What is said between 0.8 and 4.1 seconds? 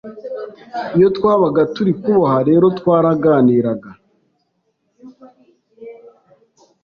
Iyo twabaga turi kuboha rero, twaraganiraga.